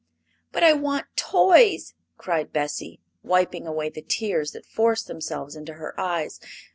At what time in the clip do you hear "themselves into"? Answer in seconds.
5.05-5.75